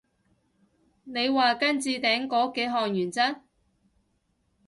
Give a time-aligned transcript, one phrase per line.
[1.03, 3.41] 你話跟置頂嗰幾項原則？